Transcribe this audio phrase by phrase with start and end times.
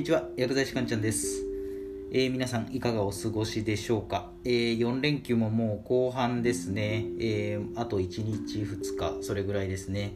[0.00, 1.44] にちは薬剤師かんちゃんです、
[2.10, 10.14] えー、皆さんいかがお過ごしでしょうか、えー、4連休ももう後半ですね、えー、あと1日2日それぐらいですね、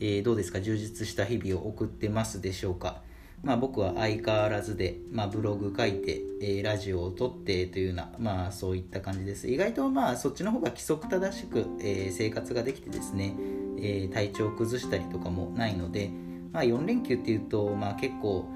[0.00, 0.62] えどうですか？
[0.62, 3.02] 充実した日々を送ってますでしょうか？
[3.42, 9.48] まあ、僕は相変わらずで、まあ、ブログ書いて、えラジオを撮ってというような、まあ、そういった感じです。
[9.48, 13.36] 意外とまあそっちの方が規則正しく、え生活ができてですね、
[13.82, 16.10] え体調を崩したりとかもないので、
[16.54, 18.48] まあ、4連休っていうと、まあ、結構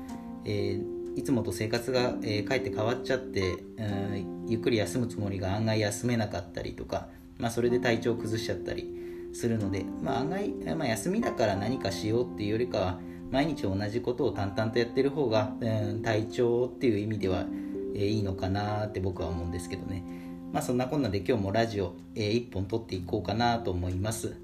[0.45, 7.09] えー、いつもと生活が、えー、かえって変わっちゃって、うん、ゆっくり休むつもりが案外休めなかったりとか、
[7.39, 8.95] まあ、それで体調を崩しちゃったり
[9.33, 13.01] するので、まあ、案外、まあ、休みだから何かしようっていうよりかは
[13.31, 17.47] 毎日同じことを淡々とやってる方が、うん、体調っていう意味では、
[17.95, 20.05] えー、いいのかなって僕は思うんですけどね。
[20.53, 24.35] まあそんなこんなで今日もラジオ、えー、1本撮っていこうかなと思います。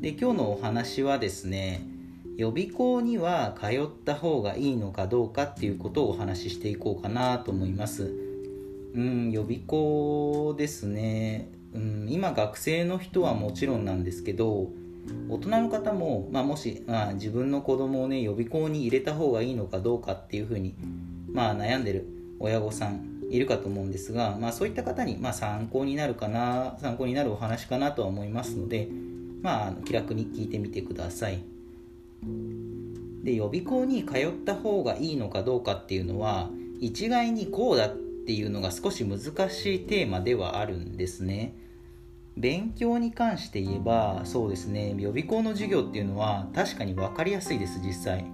[0.00, 1.82] で今日のお話はですね、
[2.36, 8.14] 予備校には通った方がいいのかどうかっていうことをお話ししていこうかなと思います。
[8.94, 11.50] うん、予備校ですね。
[11.74, 14.70] うん、今学生の人はもちろんなんですけど、
[15.28, 20.74] 大人の方も、まあ、もし、まあ、自分の子供をね予備校に入れた方がいいのかどうかっていうふうに、
[21.32, 22.06] まあ、悩んでる
[22.38, 28.88] 親御さんいるかと思うんですが、まあ、そういった方に、まあ、参考になるかな参考になるお話かなとは思いますので、
[29.42, 31.59] まあ、気楽に聞いてみてください。
[33.22, 37.96] で予備校に通った方がいいのかどうかっていうのは一概にこうだっ
[38.26, 41.54] ていうのが少し難しいテーマではあるんですね。
[42.36, 44.94] 勉強に関して言えばそうですね。
[44.96, 48.24] 予備校の授業っていうのは確かに分かりやすいです実際。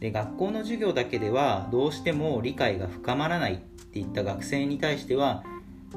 [0.00, 5.44] で学校の授業だけではどうしても理解が深まらないっていった学生に対しては、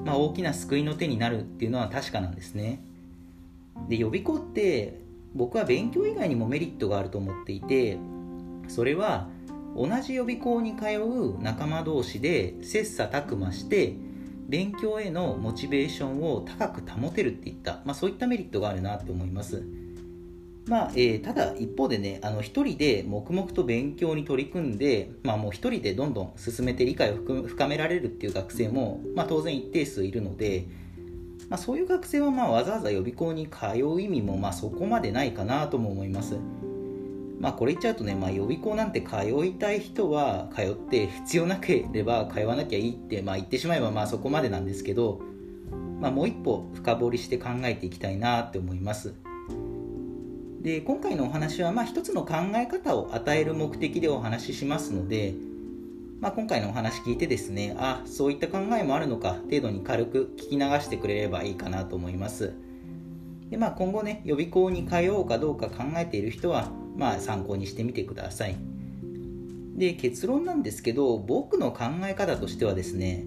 [0.05, 2.81] まあ、大きな救いの手になるっていうのは確かなんですね。
[3.89, 5.01] で予備校って
[5.37, 7.97] 僕は勉強以外にもメリットがあると思っていて
[8.67, 9.29] それは
[9.75, 13.95] 同じ予備校に通う仲間同士で切磋琢磨して
[14.49, 19.63] 勉強へのモチベーションを高く保てるっていった、まあ、そういったメリットがあるなって思います。
[20.67, 30.67] まあえー、ただ一方でねあの一人で黙々と勉強に取り組んで、まあ、もう一人でどんどん進めて理解を深められるっていう学生も、まあ、当然一定数いるので、
[31.49, 36.37] まあ、そういう学生はまあわざわざ予備校に通う意味もまあそこまでないかなとも思います。
[37.39, 45.21] まあこれ言っちゃうとね、まあ、予備校なんて通いたい人は通って必要なければ通わなきゃいいって、まあ、言ってしまえばまあそこまでなんですけど、
[46.01, 49.13] まあ、もう一歩深掘りして考えていきたいなって思います。
[50.61, 55.35] で今回のお話はまあ一つの考え方を与える目的でお話ししますので、
[56.19, 62.53] まあ、今回のお話聞いてですねあそういった考えもあるのか程度に軽く聞き流してくれればいいかなと思います。
[63.49, 68.55] で、まあ、今後ね予備校に通おうかどうか考えている人は、まあ、参考にしてみてください。
[69.75, 73.23] で結論なんですけど僕の考え方としてはですね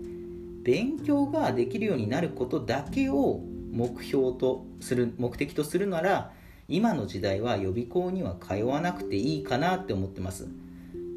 [0.64, 3.40] 勉強ができるようになることだけを
[3.70, 6.32] 目標とする目的とするなら
[6.66, 10.48] 今の時代は予備校には通わなくていいかなって思ってます。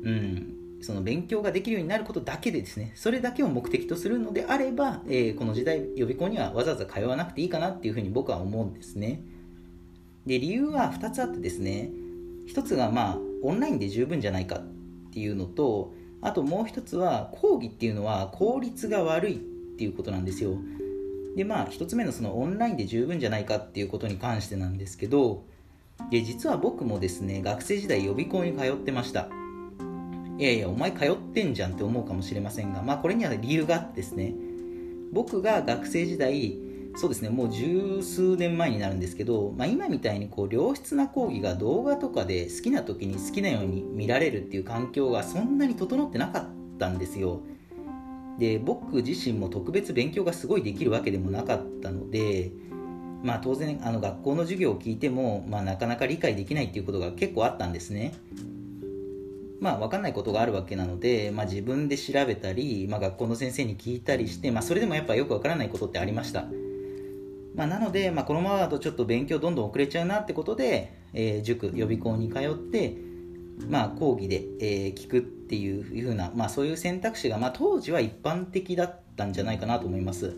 [0.04, 0.53] うん。
[0.84, 9.22] その勉強ができるようになることだけでですね、それだけを目的とするのであれば、えー、この時代予備校にはわざわざ通わなくていいかなっていうふうに僕は思うんですね。
[10.26, 11.90] で、理由は2つあってですね、
[12.48, 14.64] 1つがまあ、オンラインで十分じゃないかっ
[15.12, 19.38] ていうのと、あともう1つは、講義っていうのは効率が悪いっ
[19.78, 20.58] ていうことなんですよ。
[21.38, 25.46] で、まあ、1つ目のそのオンラインで十分じゃないかっていうことに関してなんですけど、
[26.10, 29.30] で実は僕もですね、学生時代予備校に通ってました。
[30.38, 34.34] いやいや、お前通ってんじゃんって思うかもしれませんが、まあこれには理由があってですね、
[35.12, 36.58] 僕が学生時代、
[36.96, 46.46] そうですね、もう十数年前になるんですけど、まあ、今みたいにこう良質な講義が動画とかで好きな時に好きなように見られるっていう環境がそんなに整ってなかっ
[46.78, 47.42] たんですよ。
[48.40, 52.52] で僕自身も特別勉強がすごいできるわけでもなかったので、
[53.24, 58.14] まあ、当然あの学校の授業を聞いても、まあ、なかなか理解できないっていうことが結構あったんですね。
[59.64, 66.48] まあ、分かんないことがあるわけなので、まあ、自分で調べたり、まあ、学校の先生に聞いたりして、まあ、それでもやっぱよく分からないことってありました。
[67.56, 72.98] まあ、なので、まあ、このままだとちょっと勉強どんどん遅れちゃうなってことで、えー、塾予備校に通って、
[73.70, 80.36] まあ、講義で、えー、聞くっていうふうな、まあ、そういう選択肢が、まあ、当時は一般的だったんじゃないかなと思います。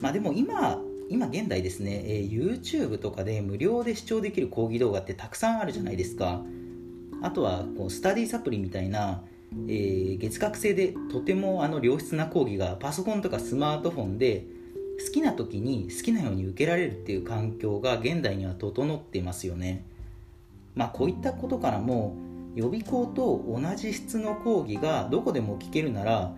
[0.00, 6.40] まあ、でも今今現代ですね、えー、YouTube とかで無料で視聴できる講義動画ってたくさんあるじゃないですか。
[7.22, 9.22] あとはこうスタディサプリみたいな、
[9.68, 14.46] えー、月額制でとてもあの良質な講義がパソコンとかスマートフォンで
[15.06, 19.84] 好きな時に好きなように受けられるっていう環境が現代には整っていますよね。
[20.74, 22.16] まあこういったことからも
[22.54, 26.34] 予備校と同じ質の講義がどこでも聞けるなら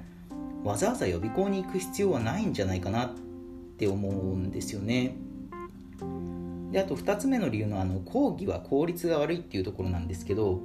[0.63, 3.15] わざわざ予備校に行く必要はないんじゃないかなっ
[3.79, 5.17] て思うんですよね。
[6.73, 10.61] であと2つ目の理由のあの講義は効率が悪いっていうところなんですけど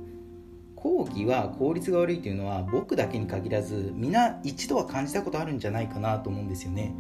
[0.76, 6.94] 講義は効率が悪いというのは僕だけに限らず皆一度は感じたことあるんじゃないかなと思うんですよね。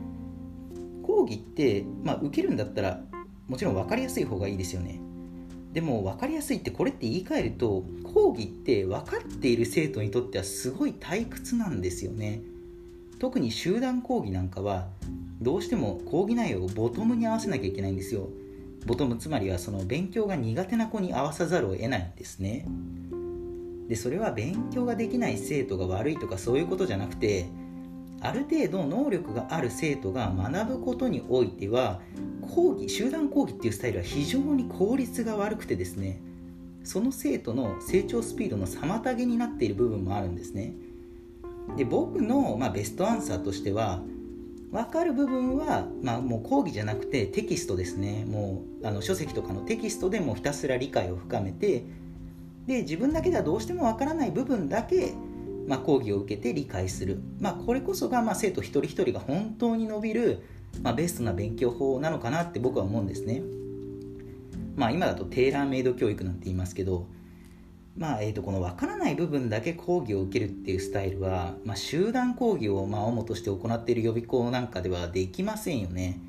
[1.03, 2.99] 講義って、まあ、受けるんだったら
[3.47, 4.99] もちろん分かりやすい方がいいですよね。
[5.71, 12.41] でも分かりやすいってこれって言い換えると講義って分かっている生徒にとってはすごい退屈なんですよね。
[13.19, 14.87] 特に集団講義なんかは
[15.41, 18.27] どうしても講義内容をボトムに合わせなきゃいけないんですよ。
[18.87, 22.65] ボトムつまりはその勉強が苦手な子に合わさざるを得ないんですね。
[23.89, 27.47] でそれは勉強ができない生徒が悪いとかそういうことじゃなくて
[28.21, 32.01] ある程度能力がある生徒が学ぶことにおいては
[32.41, 36.19] 講義集団講義っていうスタイルは非常に効率が悪くてですね
[36.83, 40.73] その生徒の成長スピードの妨げになっている部分もあるんですね。
[41.75, 44.01] で僕の、まあ、ベストアンサーとしては
[44.71, 48.25] 分かる部分は、まあ、もう講義じゃなくてテキストですね。
[48.25, 51.85] もうあの書籍とかのテキストでもひたすら理解を深めて
[52.67, 55.13] で自分だけではどうしても分からない部分だけ、
[55.67, 60.43] まあ、講義を受けて理解する、まあ、これこそが、まあ、生徒一人一人が本当に伸びる、
[60.83, 63.41] まあ、ベストな勉強法なのかなって僕は思うんですね、
[64.75, 67.07] まあ、今だとテーラーメイド教育なんて言いますけど
[67.97, 76.19] まあえー、とこの分からない部分だけ講義を受けるっていうスタイルは、まあ、集団講義をまあ主として行っている予備校なんかではできませんよね、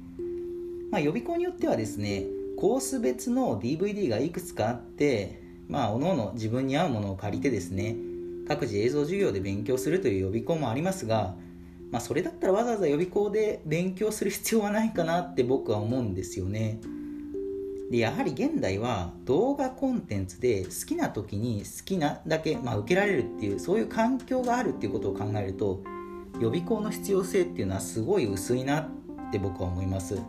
[0.91, 2.25] まあ、予備校によってはですね
[2.56, 7.97] コース別の DVD がいくつかあってまあ各々自分に合うものを借りてですね
[8.49, 11.35] 各自映像授業で勉強するという予備校もありますが、
[11.91, 16.81] まあ、それだったらわざわざ予備校で勉強する必要はないかなって僕は思うんですよね。
[17.90, 25.82] でやはり現代は動画コンテンツで好きな時に好きなだけ、まあ、受けられるっていうそういう環境があるっていうことを考えると
[26.38, 28.88] 予備校の必要性っていうのはすごい薄いなっ
[29.32, 30.20] て僕は思います。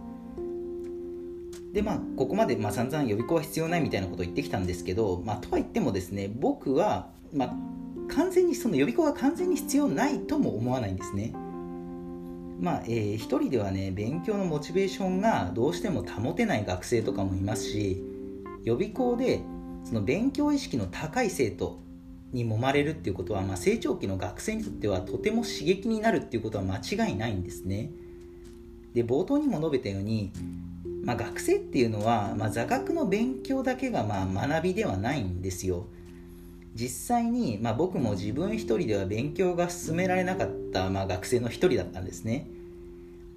[1.73, 7.53] でまあここまでまあ散々予備校は必要ないみたいなことを言ってきたんですけど、まあ、とは言ってもですね僕は、まあ、
[8.11, 11.33] 完全にその予備校が完全に必要ないとも思わないんですね。
[12.59, 18.03] まあ、えー、一人ではね勉強のモチベーションがどうしても保てない学生とかもいますし
[18.65, 19.41] 予備校で
[19.85, 21.79] その勉強意識の高い生徒
[22.31, 27.91] に揉まれるっていうことは、まあ、成長期の学生にとってはとても刺激になるっていうことは間違いないんですね。
[28.93, 30.31] で冒頭にも述べたように、
[31.05, 35.87] まあ、学生っていうのは、まあ、座学の勉強だけがまあ学びではないんですよ。
[36.75, 42.47] 実際に、まあ、僕も自分一人では勉強が進められなかった、まあ、学生の一人だったんですね。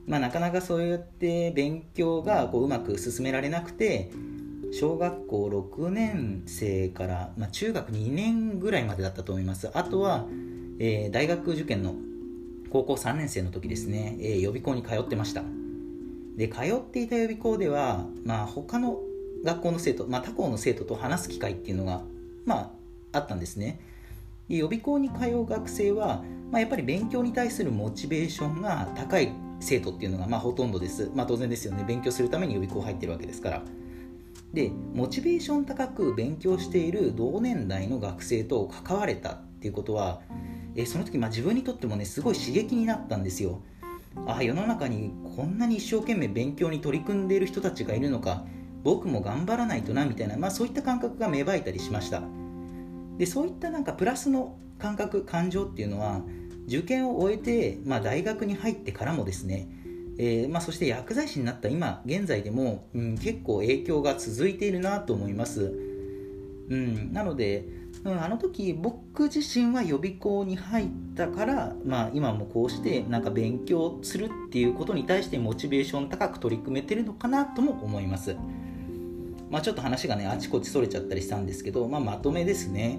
[0.07, 4.11] まあ、なかなかそうやって勉強がこううまく進められなくて
[4.73, 9.71] 小学校6年生から、まあ、中学2年ぐらいまでだったと思います。
[9.75, 10.27] あとは、
[10.79, 11.95] えー、大学受験の
[12.71, 15.45] 高校3年生の時ですね、えー、予備校に通ってました。
[16.37, 18.99] で通っていた予備校では、まあ、他の
[19.45, 22.03] 学校の生徒、まあ、他校の生徒と話す機会っていうのが、
[22.47, 22.71] まあ、
[23.13, 23.81] あったんですね
[24.49, 31.11] で予備校に通う学生は、まあ、やっぱり勉強に対するモチベーションが高い生徒っていうのがまあほとんどです。
[31.15, 31.85] まあ当然ですよね。
[31.87, 33.63] 勉強するために予備校入ってるわけですから。
[34.53, 40.21] で、モチベーション高く勉強している同年代の学生と関われたっていうことは、
[40.75, 43.63] えその時まあ自分にとってもね、すごい刺激になったんですよ。
[44.27, 48.45] あ世の中にこんなに一生懸命勉強に取り組んでいる人たちがいるのか
[48.83, 52.23] 僕も頑張らないとなみたいな、まあ、そういった感覚が芽生えたりしました
[53.19, 56.23] でそういったなんかプラスの感覚感情っていうのは
[56.67, 59.69] 受験を終えて、まあ、大学に入ってからもですね、
[60.19, 65.73] えー、まあ、そして薬剤師になった今現在でも、うん、結構影響が続いているなと思います、
[66.69, 67.67] うん、なので、
[68.05, 78.37] うん、あの時僕自身は予備校に入ったから、まあ、今もこうしてなんか勉強するっていうことに対してモチベーション高く取り組めてるのかなとも思います。
[79.53, 82.99] まあ、ちょっと話がねあちこちそれちゃったりしたんですけど、まあ、まとめですね。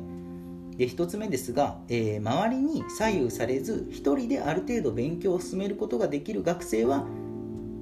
[0.77, 7.05] で1つ目ですが、えー、周りに左右されず1人である程度勉強を進めることができる学生は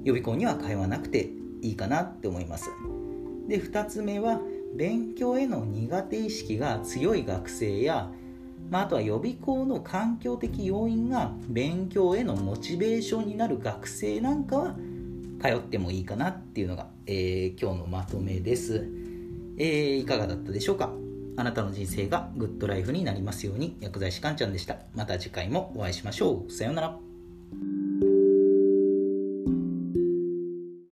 [0.04, 2.70] 予備校には通わなくていいかなって思います。
[3.46, 4.40] で2つ目は
[4.74, 8.10] 勉強への苦手意識が強い学生や、
[8.70, 14.76] まあ、あとは予備校の環境的要因が勉強へのモチベーションになる学生なんかは
[15.42, 18.86] 通ってもいいかなっていうのが、えー、今日のまとめです、
[19.58, 20.92] えー、いかがだったでしょうか？
[21.36, 24.76] あなたの人生がグッドライフになりますように薬剤師かんちゃんでした。
[24.94, 26.52] また次回もお会いしましょう。
[26.52, 26.98] さようなら。